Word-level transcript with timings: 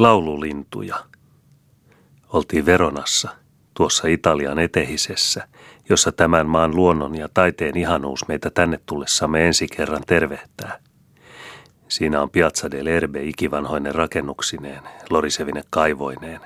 Laululintuja. 0.00 0.96
Oltiin 2.32 2.66
Veronassa, 2.66 3.28
tuossa 3.74 4.08
Italian 4.08 4.58
etehisessä, 4.58 5.48
jossa 5.88 6.12
tämän 6.12 6.46
maan 6.46 6.76
luonnon 6.76 7.14
ja 7.14 7.28
taiteen 7.34 7.76
ihanuus 7.76 8.28
meitä 8.28 8.50
tänne 8.50 8.80
tullessamme 8.86 9.46
ensi 9.46 9.66
kerran 9.76 10.02
tervehtää. 10.06 10.78
Siinä 11.88 12.22
on 12.22 12.30
Piazza 12.30 12.70
del 12.70 12.86
Erbe 12.86 13.22
ikivanhoinen 13.22 13.94
rakennuksineen, 13.94 14.82
lorisevine 15.10 15.62
kaivoineen. 15.70 16.40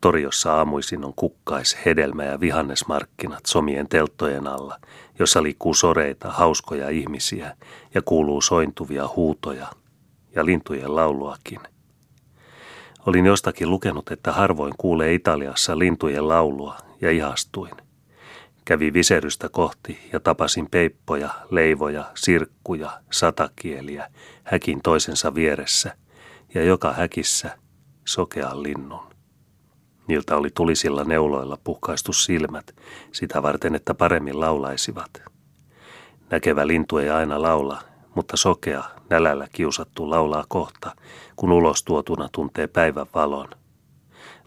Toriossa 0.00 0.54
aamuisin 0.54 1.04
on 1.04 1.12
kukkais, 1.16 1.78
hedelmä 1.86 2.24
ja 2.24 2.40
vihannesmarkkinat 2.40 3.46
somien 3.46 3.88
telttojen 3.88 4.46
alla, 4.46 4.78
jossa 5.18 5.42
liikkuu 5.42 5.74
soreita, 5.74 6.30
hauskoja 6.30 6.88
ihmisiä 6.88 7.56
ja 7.94 8.02
kuuluu 8.02 8.40
sointuvia 8.40 9.08
huutoja 9.16 9.66
ja 10.34 10.46
lintujen 10.46 10.96
lauluakin– 10.96 11.60
Olin 13.06 13.26
jostakin 13.26 13.70
lukenut, 13.70 14.10
että 14.10 14.32
harvoin 14.32 14.74
kuulee 14.78 15.14
Italiassa 15.14 15.78
lintujen 15.78 16.28
laulua 16.28 16.76
ja 17.00 17.10
ihastuin. 17.10 17.72
Kävi 18.64 18.92
viserystä 18.92 19.48
kohti 19.48 19.98
ja 20.12 20.20
tapasin 20.20 20.70
peippoja, 20.70 21.30
leivoja, 21.50 22.04
sirkkuja, 22.14 22.90
satakieliä 23.12 24.10
häkin 24.44 24.82
toisensa 24.82 25.34
vieressä 25.34 25.96
ja 26.54 26.64
joka 26.64 26.92
häkissä 26.92 27.58
sokean 28.04 28.62
linnun. 28.62 29.10
Niiltä 30.08 30.36
oli 30.36 30.48
tulisilla 30.54 31.04
neuloilla 31.04 31.58
puhkaistu 31.64 32.12
silmät, 32.12 32.74
sitä 33.12 33.42
varten, 33.42 33.74
että 33.74 33.94
paremmin 33.94 34.40
laulaisivat. 34.40 35.22
Näkevä 36.30 36.66
lintu 36.66 36.98
ei 36.98 37.10
aina 37.10 37.42
laula, 37.42 37.82
mutta 38.14 38.36
sokea, 38.36 38.84
nälällä 39.10 39.48
kiusattu 39.52 40.10
laulaa 40.10 40.44
kohta, 40.48 40.94
kun 41.36 41.52
ulos 41.52 41.82
tuotuna 41.82 42.28
tuntee 42.32 42.66
päivän 42.66 43.06
valon. 43.14 43.48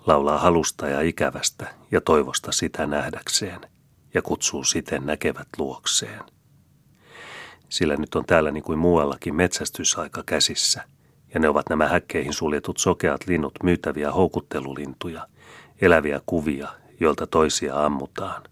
Laulaa 0.07 0.37
halusta 0.37 0.87
ja 0.87 1.01
ikävästä 1.01 1.73
ja 1.91 2.01
toivosta 2.01 2.51
sitä 2.51 2.85
nähdäkseen 2.85 3.61
ja 4.13 4.21
kutsuu 4.21 4.63
siten 4.63 5.05
näkevät 5.05 5.47
luokseen. 5.57 6.21
Sillä 7.69 7.95
nyt 7.95 8.15
on 8.15 8.25
täällä 8.25 8.51
niin 8.51 8.63
kuin 8.63 8.79
muuallakin 8.79 9.35
metsästysaika 9.35 10.23
käsissä, 10.25 10.83
ja 11.33 11.39
ne 11.39 11.49
ovat 11.49 11.69
nämä 11.69 11.87
häkkeihin 11.87 12.33
suljetut 12.33 12.77
sokeat 12.77 13.27
linnut 13.27 13.53
myytäviä 13.63 14.11
houkuttelulintuja, 14.11 15.27
eläviä 15.81 16.21
kuvia, 16.25 16.67
joilta 16.99 17.27
toisia 17.27 17.85
ammutaan. 17.85 18.43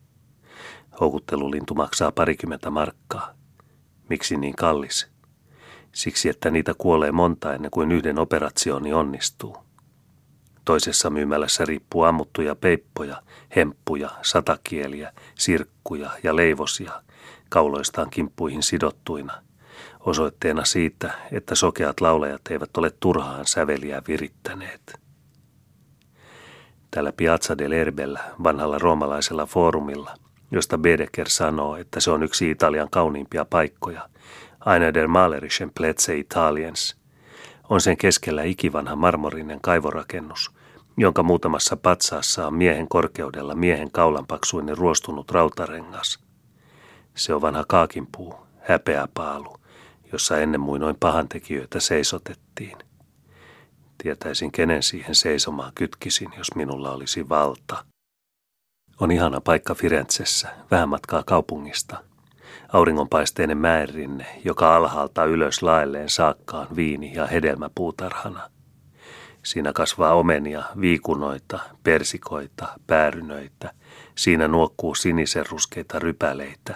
Houkuttelulintu 0.99 1.75
maksaa 1.75 2.11
parikymmentä 2.11 2.69
markkaa. 2.69 3.40
Miksi 4.11 4.37
niin 4.37 4.55
kallis? 4.55 5.07
Siksi, 5.91 6.29
että 6.29 6.49
niitä 6.51 6.73
kuolee 6.77 7.11
monta 7.11 7.53
ennen 7.53 7.71
kuin 7.71 7.91
yhden 7.91 8.19
operatsioni 8.19 8.93
onnistuu. 8.93 9.57
Toisessa 10.65 11.09
myymälässä 11.09 11.65
riippuu 11.65 12.03
ammuttuja 12.03 12.55
peippoja, 12.55 13.21
hemppuja, 13.55 14.09
satakieliä, 14.21 15.13
sirkkuja 15.35 16.11
ja 16.23 16.35
leivosia, 16.35 17.03
kauloistaan 17.49 18.09
kimppuihin 18.09 18.63
sidottuina, 18.63 19.41
osoitteena 19.99 20.65
siitä, 20.65 21.13
että 21.31 21.55
sokeat 21.55 22.01
laulajat 22.01 22.41
eivät 22.49 22.77
ole 22.77 22.91
turhaan 22.99 23.45
säveliä 23.45 24.01
virittäneet. 24.07 24.99
Täällä 26.91 27.11
Piazza 27.11 27.57
del 27.57 27.71
Erbellä, 27.71 28.19
vanhalla 28.43 28.77
roomalaisella 28.79 29.45
foorumilla, 29.45 30.15
josta 30.51 30.77
Bedeker 30.77 31.29
sanoo, 31.29 31.75
että 31.75 31.99
se 31.99 32.11
on 32.11 32.23
yksi 32.23 32.51
Italian 32.51 32.89
kauniimpia 32.89 33.45
paikkoja, 33.45 34.09
Einer 34.75 34.93
der 34.93 35.07
malerischen 35.07 35.71
Plätze 35.77 36.17
Italiens, 36.17 36.95
on 37.69 37.81
sen 37.81 37.97
keskellä 37.97 38.43
ikivanha 38.43 38.95
marmorinen 38.95 39.61
kaivorakennus, 39.61 40.51
jonka 40.97 41.23
muutamassa 41.23 41.77
patsaassa 41.77 42.47
on 42.47 42.53
miehen 42.53 42.87
korkeudella 42.87 43.55
miehen 43.55 43.91
kaulanpaksuinen 43.91 44.77
ruostunut 44.77 45.31
rautarengas. 45.31 46.19
Se 47.15 47.33
on 47.33 47.41
vanha 47.41 47.63
kaakinpuu, 47.67 48.35
häpeäpaalu, 48.59 49.57
jossa 50.11 50.37
ennen 50.39 50.61
muinoin 50.61 50.95
pahantekijöitä 50.99 51.79
seisotettiin. 51.79 52.77
Tietäisin, 53.97 54.51
kenen 54.51 54.83
siihen 54.83 55.15
seisomaan 55.15 55.71
kytkisin, 55.75 56.29
jos 56.37 56.55
minulla 56.55 56.91
olisi 56.91 57.29
valta. 57.29 57.90
On 59.01 59.11
ihana 59.11 59.41
paikka 59.41 59.75
Firenzessä, 59.75 60.49
vähän 60.71 60.89
matkaa 60.89 61.23
kaupungista– 61.23 61.97
auringonpaisteinen 62.73 63.57
mäenrinne, 63.57 64.25
joka 64.45 64.75
alhaalta 64.75 65.25
ylös 65.25 65.63
laelleen 65.63 66.09
saakkaan 66.09 66.67
viini- 66.75 67.13
ja 67.13 67.27
hedelmäpuutarhana. 67.27 68.49
Siinä 69.43 69.73
kasvaa 69.73 70.13
omenia, 70.13 70.63
viikunoita, 70.81 71.59
persikoita, 71.83 72.67
päärynöitä. 72.87 73.71
Siinä 74.15 74.47
nuokkuu 74.47 74.95
sinisen 74.95 75.45
ruskeita 75.49 75.99
rypäleitä. 75.99 76.75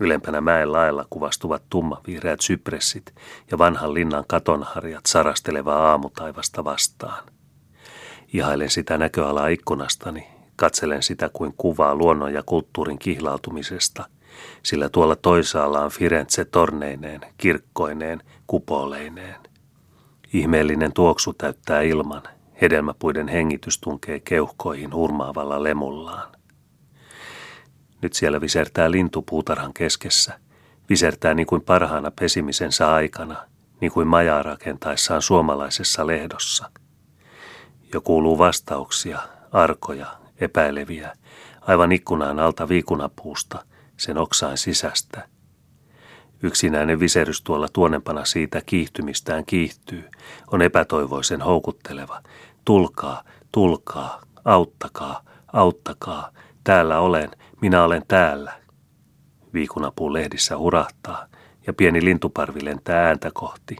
Ylempänä 0.00 0.40
mäen 0.40 0.72
laella 0.72 1.06
kuvastuvat 1.10 1.62
tumma-vihreät 1.70 2.40
sypressit 2.40 3.14
ja 3.50 3.58
vanhan 3.58 3.94
linnan 3.94 4.24
katonharjat 4.28 5.06
sarastelevaa 5.06 5.90
aamutaivasta 5.90 6.64
vastaan. 6.64 7.24
Ihailen 8.32 8.70
sitä 8.70 8.98
näköalaa 8.98 9.48
ikkunastani, 9.48 10.31
katselen 10.62 11.02
sitä 11.02 11.30
kuin 11.32 11.54
kuvaa 11.56 11.94
luonnon 11.94 12.34
ja 12.34 12.42
kulttuurin 12.42 12.98
kihlautumisesta– 12.98 14.06
sillä 14.62 14.88
tuolla 14.88 15.16
toisaalla 15.16 15.80
on 15.80 15.90
Firenze 15.90 16.44
torneineen, 16.44 17.20
kirkkoineen, 17.36 18.22
kupoleineen. 18.46 19.40
Ihmeellinen 20.32 20.92
tuoksu 20.92 21.32
täyttää 21.32 21.82
ilman, 21.82 22.22
hedelmäpuiden 22.62 23.28
hengitys 23.28 23.78
tunkee 23.78 24.20
keuhkoihin 24.20 24.94
hurmaavalla 24.94 25.62
lemullaan. 25.62 26.32
Nyt 28.02 28.12
siellä 28.12 28.40
visertää 28.40 28.90
lintu 28.90 29.22
puutarhan 29.22 29.74
keskessä, 29.74 30.40
visertää 30.88 31.34
niin 31.34 31.46
kuin 31.46 31.62
parhaana 31.62 32.10
pesimisensä 32.20 32.92
aikana, 32.92 33.36
niin 33.80 33.92
kuin 33.92 34.08
majaa 34.08 34.42
rakentaessaan 34.42 35.22
suomalaisessa 35.22 36.06
lehdossa. 36.06 36.70
Jo 37.94 38.00
kuuluu 38.00 38.38
vastauksia, 38.38 39.18
arkoja, 39.52 40.21
epäileviä, 40.42 41.12
aivan 41.60 41.92
ikkunaan 41.92 42.38
alta 42.38 42.68
viikunapuusta– 42.68 43.64
sen 44.02 44.18
oksaan 44.18 44.58
sisästä. 44.58 45.28
Yksinäinen 46.42 47.00
viserys 47.00 47.42
tuolla 47.42 47.68
tuonempana 47.72 48.24
siitä 48.24 48.62
kiihtymistään 48.66 49.44
kiihtyy, 49.46 50.08
on 50.52 50.62
epätoivoisen 50.62 51.40
houkutteleva. 51.40 52.22
Tulkaa, 52.64 53.22
tulkaa, 53.52 54.22
auttakaa, 54.44 55.22
auttakaa, 55.52 56.30
täällä 56.64 57.00
olen, 57.00 57.30
minä 57.60 57.84
olen 57.84 58.02
täällä. 58.08 58.52
Viikunapuu 59.54 60.12
lehdissä 60.12 60.58
hurahtaa 60.58 61.26
ja 61.66 61.72
pieni 61.72 62.04
lintuparvi 62.04 62.64
lentää 62.64 63.06
ääntä 63.06 63.30
kohti. 63.34 63.76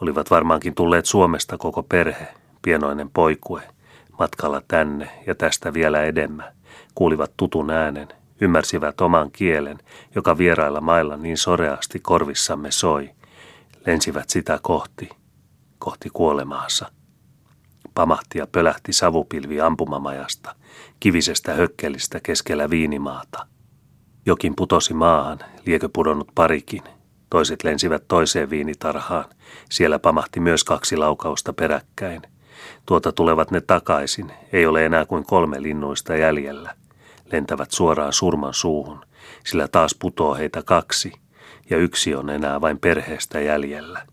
Olivat 0.00 0.30
varmaankin 0.30 0.74
tulleet 0.74 1.06
Suomesta 1.06 1.58
koko 1.58 1.82
perhe, 1.82 2.28
pienoinen 2.62 3.10
poikue, 3.10 3.62
matkalla 4.18 4.62
tänne 4.68 5.10
ja 5.26 5.34
tästä 5.34 5.74
vielä 5.74 6.02
edemmä. 6.02 6.52
Kuulivat 6.94 7.32
tutun 7.36 7.70
äänen, 7.70 8.08
Ymmärsivät 8.40 9.00
oman 9.00 9.30
kielen, 9.30 9.78
joka 10.14 10.38
vierailla 10.38 10.80
mailla 10.80 11.16
niin 11.16 11.36
soreasti 11.36 11.98
korvissamme 11.98 12.70
soi. 12.70 13.10
Lensivät 13.86 14.30
sitä 14.30 14.58
kohti, 14.62 15.08
kohti 15.78 16.10
kuolemaansa. 16.12 16.90
Pamahti 17.94 18.38
ja 18.38 18.46
pölähti 18.46 18.92
savupilvi 18.92 19.60
ampumamajasta, 19.60 20.54
kivisestä 21.00 21.54
hökkelistä 21.54 22.20
keskellä 22.22 22.70
viinimaata. 22.70 23.46
Jokin 24.26 24.56
putosi 24.56 24.94
maahan, 24.94 25.38
liekö 25.66 25.88
pudonnut 25.92 26.28
parikin. 26.34 26.82
Toiset 27.30 27.64
lensivät 27.64 28.08
toiseen 28.08 28.50
viinitarhaan. 28.50 29.24
Siellä 29.70 29.98
pamahti 29.98 30.40
myös 30.40 30.64
kaksi 30.64 30.96
laukausta 30.96 31.52
peräkkäin. 31.52 32.22
Tuota 32.86 33.12
tulevat 33.12 33.50
ne 33.50 33.60
takaisin, 33.60 34.32
ei 34.52 34.66
ole 34.66 34.86
enää 34.86 35.06
kuin 35.06 35.24
kolme 35.24 35.62
linnuista 35.62 36.16
jäljellä– 36.16 36.74
lentävät 37.32 37.70
suoraan 37.70 38.12
surman 38.12 38.54
suuhun, 38.54 39.00
sillä 39.46 39.68
taas 39.68 39.94
putoo 39.98 40.34
heitä 40.34 40.62
kaksi, 40.62 41.12
ja 41.70 41.76
yksi 41.76 42.14
on 42.14 42.30
enää 42.30 42.60
vain 42.60 42.78
perheestä 42.78 43.40
jäljellä. 43.40 44.06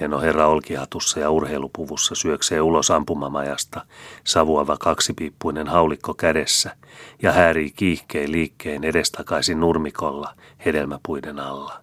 Hieno 0.00 0.20
herra 0.20 0.46
olkihatussa 0.46 1.20
ja 1.20 1.30
urheilupuvussa 1.30 2.14
syöksee 2.14 2.60
ulos 2.60 2.90
ampumamajasta, 2.90 3.86
savuava 4.24 4.76
kaksipiippuinen 4.76 5.68
haulikko 5.68 6.14
kädessä, 6.14 6.76
ja 7.22 7.32
häärii 7.32 7.70
kiihkein 7.70 8.32
liikkeen 8.32 8.84
edestakaisin 8.84 9.60
nurmikolla 9.60 10.34
hedelmäpuiden 10.64 11.38
alla. 11.38 11.80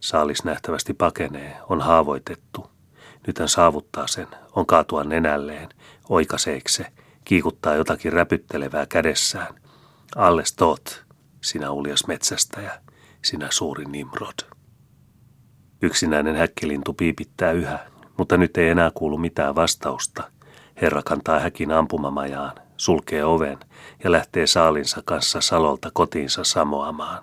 Saalis 0.00 0.44
nähtävästi 0.44 0.94
pakenee, 0.94 1.56
on 1.68 1.80
haavoitettu. 1.80 2.70
Nyt 3.26 3.38
hän 3.38 3.48
saavuttaa 3.48 4.06
sen, 4.06 4.26
on 4.56 4.66
kaatua 4.66 5.04
nenälleen, 5.04 5.68
oikaseekse– 6.08 6.86
kiikuttaa 7.28 7.74
jotakin 7.74 8.12
räpyttelevää 8.12 8.86
kädessään. 8.86 9.54
Alles 10.16 10.52
tot, 10.52 11.04
sinä 11.40 11.70
uljas 11.70 12.06
metsästäjä, 12.06 12.80
sinä 13.24 13.48
suuri 13.50 13.84
Nimrod. 13.84 14.38
Yksinäinen 15.82 16.36
häkkilintu 16.36 16.94
piipittää 16.94 17.52
yhä, 17.52 17.78
mutta 18.16 18.36
nyt 18.36 18.56
ei 18.56 18.68
enää 18.68 18.90
kuulu 18.94 19.18
mitään 19.18 19.54
vastausta. 19.54 20.30
Herra 20.82 21.02
kantaa 21.02 21.40
häkin 21.40 21.72
ampumamajaan, 21.72 22.52
sulkee 22.76 23.24
oven 23.24 23.58
ja 24.04 24.12
lähtee 24.12 24.46
saalinsa 24.46 25.02
kanssa 25.04 25.40
salolta 25.40 25.90
kotiinsa 25.92 26.44
samoamaan. 26.44 27.22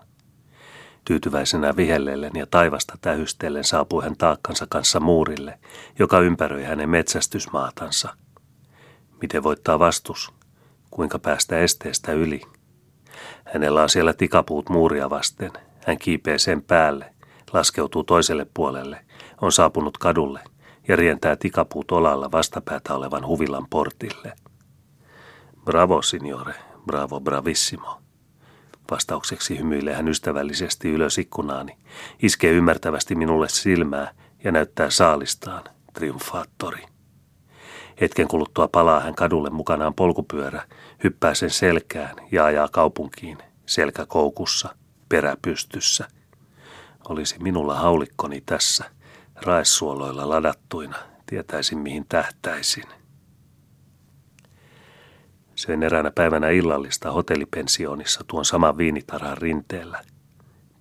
Tyytyväisenä 1.05 1.75
vihellellen 1.75 2.31
ja 2.35 2.45
taivasta 2.45 2.97
tähystellen 3.01 3.63
saapui 3.63 4.03
hän 4.03 4.17
taakkansa 4.17 4.67
kanssa 4.69 4.99
muurille, 4.99 5.59
joka 5.99 6.19
ympäröi 6.19 6.63
hänen 6.63 6.89
metsästysmaatansa. 6.89 8.15
Miten 9.21 9.43
voittaa 9.43 9.79
vastus? 9.79 10.33
Kuinka 10.91 11.19
päästä 11.19 11.59
esteestä 11.59 12.11
yli? 12.11 12.41
Hänellä 13.53 13.83
on 13.83 13.89
siellä 13.89 14.13
tikapuut 14.13 14.69
muuria 14.69 15.09
vasten. 15.09 15.51
Hän 15.87 15.97
kiipee 15.97 16.37
sen 16.37 16.61
päälle, 16.61 17.13
laskeutuu 17.53 18.03
toiselle 18.03 18.47
puolelle, 18.53 19.05
on 19.41 19.51
saapunut 19.51 19.97
kadulle 19.97 20.39
ja 20.87 20.95
rientää 20.95 21.35
tikapuut 21.35 21.91
olalla 21.91 22.31
vastapäätä 22.31 22.95
olevan 22.95 23.27
huvilan 23.27 23.67
portille. 23.69 24.33
Bravo, 25.65 26.01
signore, 26.01 26.55
bravo, 26.85 27.19
bravissimo. 27.19 28.04
Vastaukseksi 28.91 29.57
hymyilee 29.59 29.93
hän 29.93 30.07
ystävällisesti 30.07 30.89
ylös 30.91 31.17
ikkunaani, 31.17 31.77
iskee 32.21 32.51
ymmärtävästi 32.51 33.15
minulle 33.15 33.49
silmää 33.49 34.11
ja 34.43 34.51
näyttää 34.51 34.89
saalistaan, 34.89 35.63
triumfaattori. 35.93 36.85
Hetken 38.01 38.27
kuluttua 38.27 38.67
palaa 38.67 38.99
hän 38.99 39.15
kadulle 39.15 39.49
mukanaan 39.49 39.93
polkupyörä, 39.93 40.61
hyppää 41.03 41.33
sen 41.33 41.49
selkään 41.49 42.15
ja 42.31 42.45
ajaa 42.45 42.67
kaupunkiin, 42.71 43.37
selkä 43.65 44.05
koukussa, 44.05 44.75
perä 45.09 45.37
pystyssä. 45.41 46.07
Olisi 47.09 47.35
minulla 47.39 47.75
haulikkoni 47.75 48.41
tässä, 48.45 48.85
raessuoloilla 49.35 50.29
ladattuina, 50.29 50.97
tietäisin 51.25 51.77
mihin 51.77 52.05
tähtäisin. 52.09 52.83
Söin 55.55 55.83
eräänä 55.83 56.11
päivänä 56.15 56.49
illallista 56.49 57.11
hotellipensionissa 57.11 58.21
tuon 58.27 58.45
saman 58.45 58.77
viinitarhan 58.77 59.37
rinteellä. 59.37 60.01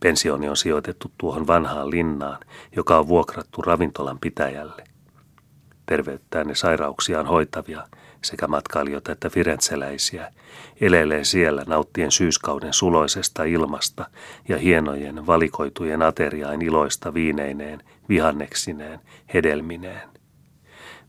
Pensioni 0.01 0.49
on 0.49 0.57
sijoitettu 0.57 1.13
tuohon 1.19 1.47
vanhaan 1.47 1.91
linnaan, 1.91 2.41
joka 2.77 2.99
on 2.99 3.09
vuokrattu 3.09 3.63
ravintolan 3.63 4.19
pitäjälle. 4.19 4.85
Terveyttään 5.87 6.49
ja 6.49 6.57
sairauksiaan 6.57 7.27
hoitavia 7.27 7.87
sekä 8.23 8.49
matkailijoita 8.49 9.13
että 9.13 9.31
firenzeläisiä 9.31 10.33
elelee 10.81 11.25
siellä 11.25 11.65
nauttien 11.67 12.13
syyskauden 12.13 12.73
suloisesta 12.73 13.45
ilmasta 13.45 14.11
ja 14.49 14.59
hienojen 14.59 15.27
valikoitujen 15.27 16.03
ateriain 16.03 16.63
iloista 16.63 17.15
viineineen, 17.15 17.83
vihanneksineen, 18.09 19.01
hedelmineen. 19.35 20.09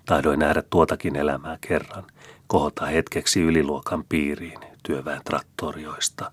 Tahdoin 0.05 0.39
nähdä 0.39 0.63
tuotakin 0.69 1.15
elämää 1.15 1.57
kerran, 1.67 2.03
kohota 2.47 2.85
hetkeksi 2.85 3.41
yliluokan 3.41 4.03
piiriin 4.09 4.59
työväen 4.83 5.21
trattorioista. 5.25 6.31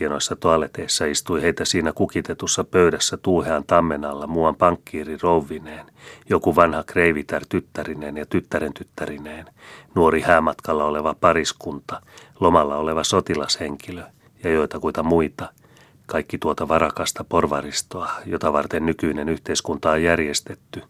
Hienoissa 0.00 0.36
toaleteissa 0.36 1.04
istui 1.04 1.42
heitä 1.42 1.64
siinä 1.64 1.92
kukitetussa 1.92 2.64
pöydässä 2.64 3.16
tuuhean 3.16 3.64
tammen 3.64 4.04
alla 4.04 4.26
muuan 4.26 4.56
pankkiiri 4.56 5.18
rouvineen, 5.22 5.86
joku 6.28 6.56
vanha 6.56 6.82
kreivitär 6.82 7.42
tyttärineen 7.48 8.16
ja 8.16 8.26
tyttären 8.26 8.74
tyttärineen, 8.74 9.46
nuori 9.94 10.20
häämatkalla 10.20 10.84
oleva 10.84 11.14
pariskunta, 11.20 12.02
lomalla 12.40 12.76
oleva 12.76 13.04
sotilashenkilö 13.04 14.02
ja 14.44 14.50
joitakuita 14.50 15.02
muita, 15.02 15.52
kaikki 16.10 16.38
tuota 16.38 16.68
varakasta 16.68 17.24
porvaristoa, 17.24 18.10
jota 18.26 18.52
varten 18.52 18.86
nykyinen 18.86 19.28
yhteiskunta 19.28 19.90
on 19.90 20.02
järjestetty, 20.02 20.82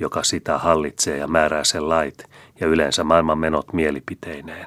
joka 0.00 0.22
sitä 0.22 0.58
hallitsee 0.58 1.16
ja 1.16 1.28
määrää 1.28 1.64
sen 1.64 1.88
lait 1.88 2.24
ja 2.60 2.66
yleensä 2.66 3.04
maailman 3.04 3.38
menot 3.38 3.72
mielipiteineen. 3.72 4.66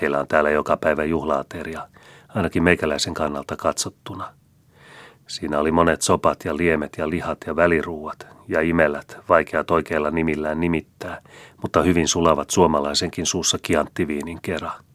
Heillä 0.00 0.20
on 0.20 0.28
täällä 0.28 0.50
joka 0.50 0.76
päivä 0.76 1.04
juhlaateria, 1.04 1.88
ainakin 2.28 2.62
meikäläisen 2.62 3.14
kannalta 3.14 3.56
katsottuna. 3.56 4.34
Siinä 5.28 5.58
oli 5.58 5.72
monet 5.72 6.02
sopat 6.02 6.44
ja 6.44 6.56
liemet 6.56 6.92
ja 6.98 7.10
lihat 7.10 7.38
ja 7.46 7.56
väliruuat 7.56 8.26
ja 8.48 8.60
imelät, 8.60 9.18
vaikeat 9.28 9.70
oikeilla 9.70 10.10
nimillään 10.10 10.60
nimittää, 10.60 11.22
mutta 11.62 11.82
hyvin 11.82 12.08
sulavat 12.08 12.50
suomalaisenkin 12.50 13.26
suussa 13.26 13.58
kianttiviinin 13.62 14.38
kerran. 14.42 14.91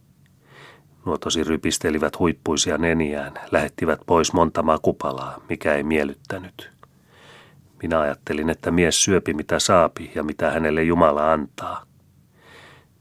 Nuo 1.07 1.17
tosi 1.17 1.43
rypistelivät 1.43 2.19
huippuisia 2.19 2.77
neniään, 2.77 3.33
lähettivät 3.51 3.99
pois 4.05 4.33
monta 4.33 4.63
makupalaa, 4.63 5.41
mikä 5.49 5.73
ei 5.73 5.83
miellyttänyt. 5.83 6.71
Minä 7.81 7.99
ajattelin, 7.99 8.49
että 8.49 8.71
mies 8.71 9.03
syöpi 9.03 9.33
mitä 9.33 9.59
saapi 9.59 10.11
ja 10.15 10.23
mitä 10.23 10.51
hänelle 10.51 10.83
Jumala 10.83 11.33
antaa. 11.33 11.83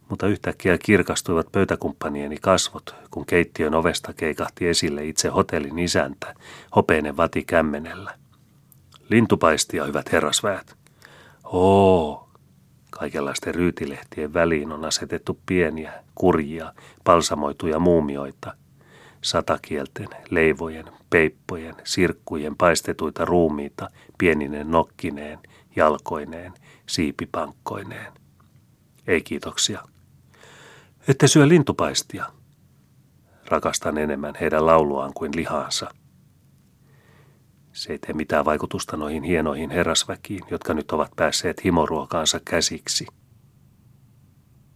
Mutta 0.09 0.27
yhtäkkiä 0.27 0.79
kirkastuivat 0.79 1.53
pöytäkumppanieni 1.53 2.37
kasvot, 2.41 2.95
kun 3.11 3.27
keittiön 3.27 3.75
ovesta 3.75 4.13
keikahti 4.13 4.69
esille 4.69 5.07
itse 5.07 5.29
hotellin 5.29 5.79
isäntä, 5.79 6.35
hopeinen 6.77 7.17
vati 7.17 7.45
kämmenellä. 7.45 8.15
Lintupaistia, 9.09 9.85
hyvät 9.85 10.13
herrasväät. 10.13 10.77
Oo, 11.45 12.26
kaikenlaisten 12.99 13.55
ryytilehtien 13.55 14.35
väliin 14.35 14.73
on 14.73 14.85
asetettu 14.85 15.39
pieniä, 15.47 15.93
kurjia, 16.15 16.73
palsamoituja 17.05 17.79
muumioita– 17.79 18.55
satakielten, 19.27 20.09
leivojen, 20.31 20.85
peippojen, 21.11 21.75
sirkkujen 21.85 22.57
paistetuita 22.57 23.25
ruumiita 23.25 23.91
pieninen 24.19 24.71
nokkineen, 24.71 25.39
jalkoineen, 25.77 26.53
siipipankkoineen. 26.87 28.13
Ei 29.07 29.23
kiitoksia. 29.23 29.83
Ette 31.09 31.29
syö 31.29 31.49
lintupaistia. 31.49 32.27
Rakastan 33.49 33.99
enemmän 33.99 34.35
heidän 34.41 34.67
lauluaan 34.67 35.13
kuin 35.15 35.33
lihaansa. 35.37 35.91
Se 37.77 37.93
ei 37.93 37.99
tee 37.99 38.15
mitään 38.15 38.45
vaikutusta 38.45 38.97
noihin 38.97 39.23
hienoihin 39.23 39.71
herrasväkiin, 39.71 40.41
jotka 40.51 40.75
nyt 40.75 40.93
ovat 40.93 41.11
päässeet 41.17 41.65
himoruokaansa 41.65 42.41
käsiksi. 42.45 43.07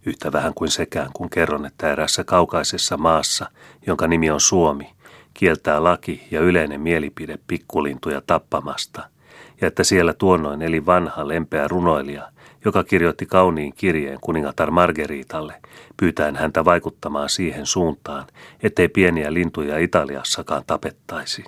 Yhtä 0.07 0.33
vähän 0.33 0.55
kuin 0.55 0.71
sekään, 0.71 1.11
kun 1.13 1.31
kerron, 1.31 1.67
että 1.67 1.93
erässä 1.93 2.25
kaukaisessa 2.25 2.97
maassa, 2.97 3.51
jonka 3.87 4.07
nimi 4.07 4.31
on 4.31 4.41
Suomi, 4.41 4.91
kieltää 5.35 5.85
laki 5.85 6.29
ja 6.31 6.41
yleinen 6.41 6.81
mielipide 6.81 7.39
pikkulintuja 7.47 8.21
tappamasta, 8.27 9.09
ja 9.61 9.69
että 9.69 9.85
siellä 9.85 10.15
tuonnoin 10.15 10.63
eli 10.63 10.87
vanha 10.87 11.29
lempeä 11.29 11.69
runoilija, 11.69 12.33
joka 12.65 12.85
kirjoitti 12.85 13.27
kauniin 13.27 13.73
kirjeen 13.73 14.19
kuningatar 14.21 14.71
Margeritalle, 14.71 15.55
pyytäen 15.97 16.37
häntä 16.37 16.65
vaikuttamaan 16.65 17.29
siihen 17.29 17.67
suuntaan, 17.67 18.27
ettei 18.63 18.89
pieniä 18.89 19.35
lintuja 19.35 19.79
Italiassakaan 19.79 20.63
tapettaisi. 20.67 21.45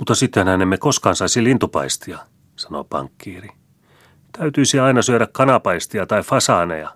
Mutta 0.00 0.14
sitten 0.14 0.48
hän 0.48 0.62
emme 0.62 0.78
koskaan 0.78 1.16
saisi 1.16 1.44
lintupaistia, 1.44 2.18
sanoo 2.56 2.84
pankkiiri. 2.84 3.48
Täytyisi 4.38 4.78
aina 4.80 5.02
syödä 5.02 5.28
kanapaistia 5.32 6.06
tai 6.06 6.22
fasaaneja, 6.22 6.94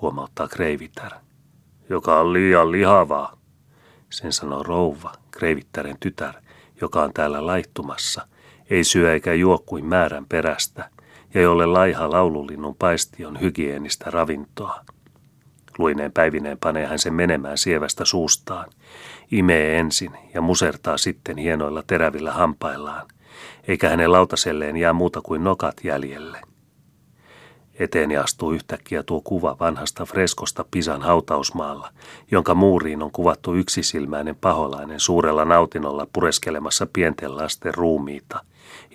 huomauttaa 0.00 0.48
Kreivitär. 0.48 1.12
Joka 1.88 2.20
on 2.20 2.32
liian 2.32 2.72
lihavaa, 2.72 3.38
sen 4.10 4.32
sanoo 4.32 4.62
rouva, 4.62 5.12
Kreivittären 5.30 5.96
tytär, 6.00 6.34
joka 6.80 7.02
on 7.02 7.12
täällä 7.12 7.46
laittumassa, 7.46 8.26
ei 8.70 8.84
syö 8.84 9.12
eikä 9.12 9.34
juo 9.34 9.58
kuin 9.66 9.86
määrän 9.86 10.26
perästä, 10.26 10.90
ja 11.34 11.40
jolle 11.40 11.66
laiha 11.66 12.10
laululinnun 12.10 12.74
paisti 12.74 13.24
on 13.24 13.40
hygienistä 13.40 14.10
ravintoa. 14.10 14.84
Luineen 15.78 16.12
päivineen 16.12 16.58
panee 16.58 16.86
hän 16.86 16.98
sen 16.98 17.14
menemään 17.14 17.58
sievästä 17.58 18.04
suustaan, 18.04 18.70
imee 19.30 19.78
ensin 19.78 20.12
ja 20.34 20.40
musertaa 20.40 20.98
sitten 20.98 21.36
hienoilla 21.36 21.82
terävillä 21.86 22.32
hampaillaan, 22.32 23.06
eikä 23.68 23.88
hänen 23.88 24.12
lautaselleen 24.12 24.76
jää 24.76 24.92
muuta 24.92 25.20
kuin 25.20 25.44
nokat 25.44 25.76
jäljelle– 25.84 26.40
Eteeni 27.78 28.16
astuu 28.16 28.52
yhtäkkiä 28.52 29.02
tuo 29.02 29.20
kuva 29.20 29.56
vanhasta 29.60 30.04
freskosta 30.04 30.64
Pisan 30.70 31.02
hautausmaalla, 31.02 31.92
jonka 32.30 32.54
muuriin 32.54 33.02
on 33.02 33.10
kuvattu 33.10 33.54
yksisilmäinen 33.54 34.36
paholainen 34.36 35.00
suurella 35.00 35.44
nautinnolla 35.44 36.06
pureskelemassa 36.12 36.86
pienten 36.92 37.36
lasten 37.36 37.74
ruumiita, 37.74 38.40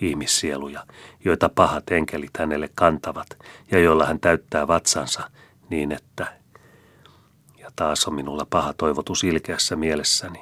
ihmissieluja, 0.00 0.86
joita 1.24 1.48
pahat 1.48 1.90
enkelit 1.90 2.30
hänelle 2.38 2.70
kantavat 2.74 3.26
ja 3.70 3.78
joilla 3.78 4.06
hän 4.06 4.20
täyttää 4.20 4.68
vatsansa 4.68 5.30
niin, 5.70 5.92
että... 5.92 6.41
Taas 7.76 8.08
on 8.08 8.14
minulla 8.14 8.46
paha 8.50 8.72
toivotus 8.72 9.24
ilkeässä 9.24 9.76
mielessäni, 9.76 10.40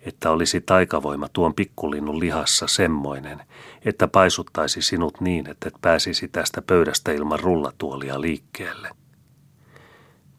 että 0.00 0.30
olisi 0.30 0.60
taikavoima 0.60 1.28
tuon 1.32 1.54
pikkulinnun 1.54 2.20
lihassa 2.20 2.66
semmoinen, 2.66 3.42
että 3.84 4.08
paisuttaisi 4.08 4.82
sinut 4.82 5.20
niin, 5.20 5.50
että 5.50 5.68
et 5.68 5.74
pääsisi 5.80 6.28
tästä 6.28 6.62
pöydästä 6.62 7.12
ilman 7.12 7.40
rullatuolia 7.40 8.20
liikkeelle. 8.20 8.90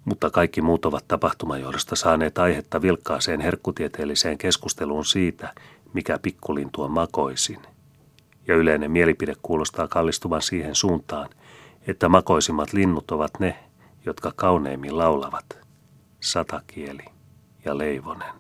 Mutta 0.06 0.30
kaikki 0.30 0.62
muut 0.62 0.86
ovat 0.86 1.08
tapahtumajohdosta 1.08 1.96
saaneet 1.96 2.38
aihetta 2.38 2.82
vilkkaaseen 2.82 3.42
herkkutieteelliseen 3.42 4.38
keskusteluun 4.38 5.06
siitä, 5.06 5.54
mikä 5.94 6.20
pikkulintu 6.22 6.84
on 6.84 6.92
makoisin. 6.92 7.62
ja 8.48 8.56
yleinen 8.56 8.92
mielipide 8.92 9.36
kuulostaa 9.42 9.88
kallistuvan 9.88 10.42
siihen 10.42 10.76
suuntaan, 10.76 11.30
että 11.88 12.10
makoisimmat 12.10 12.74
linnut 12.74 13.12
ovat 13.12 13.40
ne, 13.40 13.60
jotka 14.06 14.32
kauneimmin 14.36 14.98
laulavat. 14.98 15.69
Satakieli 16.22 17.06
ja 17.66 17.78
Leivonen. 17.78 18.40